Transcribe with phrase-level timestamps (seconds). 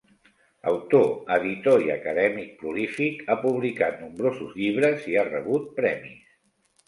[0.69, 6.35] Autor, editor i acadèmic prolífic, ha publicat nombrosos llibres i ha rebut premis.